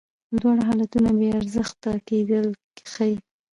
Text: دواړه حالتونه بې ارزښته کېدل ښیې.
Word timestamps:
دواړه 0.39 0.61
حالتونه 0.69 1.09
بې 1.19 1.29
ارزښته 1.39 1.91
کېدل 2.07 2.45
ښیې. 2.91 3.15